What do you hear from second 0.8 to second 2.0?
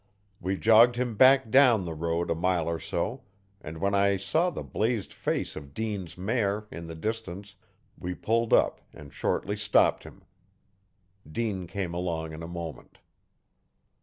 him back down the